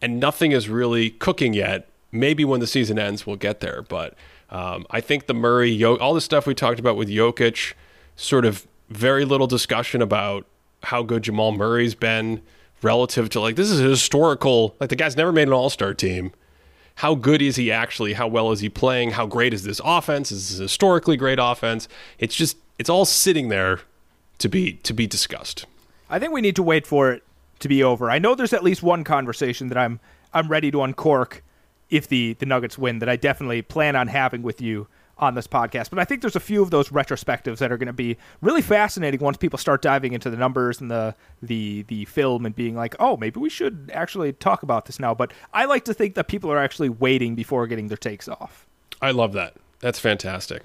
[0.00, 1.88] and nothing is really cooking yet.
[2.10, 3.82] Maybe when the season ends we'll get there.
[3.82, 4.14] But
[4.50, 7.74] um, I think the Murray all the stuff we talked about with Jokic
[8.16, 10.46] sort of very little discussion about
[10.84, 12.42] how good Jamal Murray's been
[12.82, 16.32] relative to like this is a historical like the guy's never made an all-star team
[16.96, 18.12] how good is he actually?
[18.14, 19.12] How well is he playing?
[19.12, 20.30] How great is this offense?
[20.30, 21.88] Is this historically great offense?
[22.18, 23.80] It's just it's all sitting there
[24.38, 25.66] to be to be discussed.
[26.10, 27.22] I think we need to wait for it
[27.60, 28.10] to be over.
[28.10, 30.00] I know there's at least one conversation that I'm
[30.34, 31.42] I'm ready to uncork
[31.90, 34.88] if the the Nuggets win that I definitely plan on having with you
[35.22, 35.88] on this podcast.
[35.88, 38.60] But I think there's a few of those retrospectives that are going to be really
[38.60, 42.74] fascinating once people start diving into the numbers and the the the film and being
[42.74, 45.14] like, oh, maybe we should actually talk about this now.
[45.14, 48.66] But I like to think that people are actually waiting before getting their takes off.
[49.00, 49.54] I love that.
[49.78, 50.64] That's fantastic.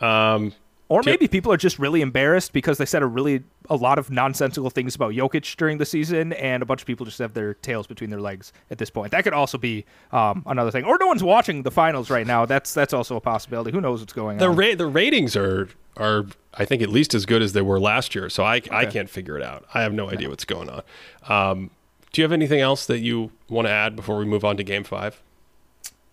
[0.00, 0.54] Um,
[0.88, 4.10] or maybe people are just really embarrassed because they said a really a lot of
[4.10, 7.54] nonsensical things about Jokic during the season, and a bunch of people just have their
[7.54, 9.12] tails between their legs at this point.
[9.12, 10.84] That could also be um, another thing.
[10.84, 12.46] Or no one's watching the finals right now.
[12.46, 13.70] That's that's also a possibility.
[13.70, 14.56] Who knows what's going the on?
[14.56, 18.14] Ra- the ratings are are I think at least as good as they were last
[18.14, 18.28] year.
[18.28, 18.70] So I okay.
[18.72, 19.64] I can't figure it out.
[19.74, 20.82] I have no idea what's going on.
[21.28, 21.70] Um,
[22.12, 24.64] do you have anything else that you want to add before we move on to
[24.64, 25.22] Game Five?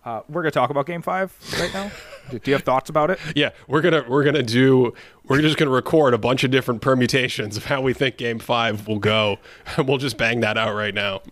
[0.06, 1.90] Uh, we're gonna talk about Game Five right now.
[2.30, 3.18] do you have thoughts about it?
[3.34, 4.94] Yeah, we're gonna we're gonna do
[5.24, 8.86] we're just gonna record a bunch of different permutations of how we think Game Five
[8.86, 9.38] will go,
[9.76, 11.22] and we'll just bang that out right now.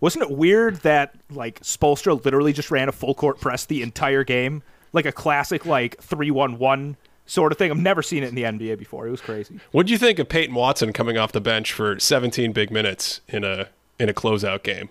[0.00, 4.24] Wasn't it weird that like Spoelstra literally just ran a full court press the entire
[4.24, 4.62] game,
[4.94, 6.96] like a classic like three one one
[7.26, 7.70] sort of thing?
[7.70, 9.06] I've never seen it in the NBA before.
[9.06, 9.60] It was crazy.
[9.70, 13.20] What do you think of Peyton Watson coming off the bench for 17 big minutes
[13.28, 13.68] in a
[14.00, 14.88] in a closeout game?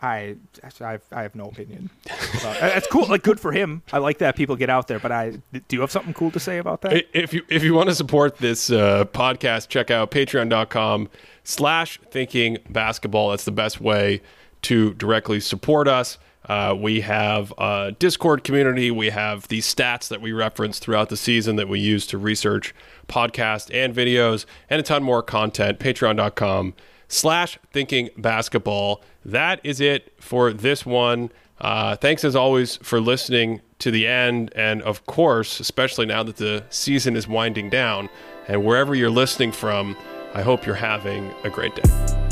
[0.00, 0.36] I,
[0.80, 1.90] I, I have no opinion.
[2.42, 3.06] That's cool.
[3.08, 3.82] Like, good for him.
[3.92, 4.98] I like that people get out there.
[4.98, 7.06] But I, do you have something cool to say about that?
[7.14, 13.30] If you if you want to support this uh, podcast, check out Patreon.com/slash Thinking Basketball.
[13.30, 14.20] That's the best way
[14.62, 16.18] to directly support us.
[16.48, 18.90] Uh, we have a Discord community.
[18.90, 22.74] We have these stats that we reference throughout the season that we use to research
[23.08, 25.80] podcasts and videos, and a ton more content.
[25.80, 26.74] Patreon.com
[27.08, 29.02] slash thinking basketball.
[29.26, 31.30] That is it for this one.
[31.60, 34.52] Uh, thanks as always for listening to the end.
[34.54, 38.08] And of course, especially now that the season is winding down,
[38.46, 39.96] and wherever you're listening from,
[40.32, 42.25] I hope you're having a great day.